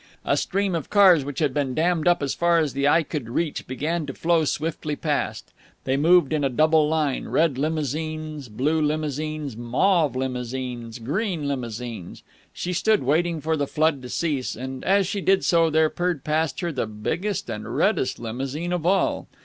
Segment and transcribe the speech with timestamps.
[0.25, 3.29] A stream of cars which had been dammed up as far as the eye could
[3.29, 5.53] reach began to flow swiftly past.
[5.83, 12.23] They moved in a double line, red limousines, blue limousines, mauve limousines, green limousines.
[12.51, 16.23] She stood waiting for the flood to cease, and, as she did so, there purred
[16.23, 19.27] past her the biggest and reddest limousine of all.